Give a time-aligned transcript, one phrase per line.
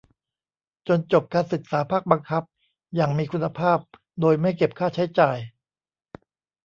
[0.87, 2.43] จนจบการศึกษาภาคบังคับ
[2.95, 3.79] อย่างมีคุณภาพ
[4.21, 5.37] โดยไม่เก็บค่าใช้จ่าย